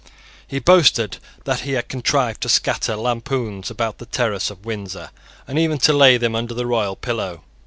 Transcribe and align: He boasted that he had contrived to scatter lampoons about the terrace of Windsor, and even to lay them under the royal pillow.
He 0.47 0.57
boasted 0.57 1.17
that 1.43 1.59
he 1.59 1.73
had 1.73 1.87
contrived 1.87 2.41
to 2.41 2.49
scatter 2.49 2.95
lampoons 2.95 3.69
about 3.69 3.99
the 3.99 4.07
terrace 4.07 4.49
of 4.49 4.65
Windsor, 4.65 5.11
and 5.47 5.59
even 5.59 5.77
to 5.77 5.93
lay 5.93 6.17
them 6.17 6.33
under 6.33 6.55
the 6.55 6.65
royal 6.65 6.95
pillow. 6.95 7.43